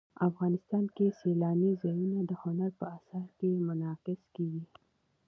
افغانستان 0.29 0.83
کې 0.95 1.15
سیلانی 1.19 1.71
ځایونه 1.81 2.19
د 2.25 2.31
هنر 2.41 2.71
په 2.79 2.85
اثار 2.97 3.27
کې 3.37 3.63
منعکس 3.67 4.21
کېږي. 4.35 4.63